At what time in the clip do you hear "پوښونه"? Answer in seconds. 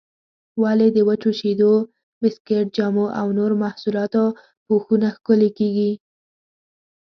4.67-5.07